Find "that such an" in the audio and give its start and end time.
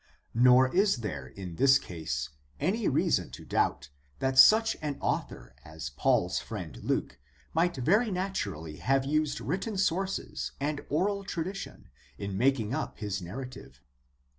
4.17-4.97